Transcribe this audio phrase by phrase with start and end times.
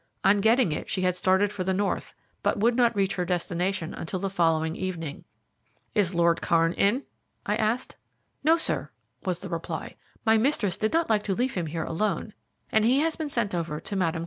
[0.23, 3.93] On getting it she had started for the north, but would not reach her destination
[3.93, 5.25] until the following evening.
[5.93, 7.03] "Is Lord Kairn in?"
[7.45, 7.97] I asked.
[8.43, 8.89] "No, sir,"
[9.23, 9.97] was the reply.
[10.25, 12.33] "My mistress did not like to leave him here alone,
[12.71, 14.19] and be has been sent over to Mme.